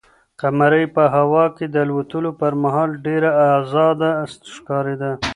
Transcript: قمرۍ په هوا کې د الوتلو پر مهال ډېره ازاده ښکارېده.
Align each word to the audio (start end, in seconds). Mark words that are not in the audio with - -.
قمرۍ 0.39 0.85
په 0.95 1.03
هوا 1.15 1.45
کې 1.55 1.65
د 1.69 1.75
الوتلو 1.85 2.31
پر 2.39 2.51
مهال 2.63 2.89
ډېره 3.05 3.29
ازاده 3.57 4.09
ښکارېده. 4.55 5.11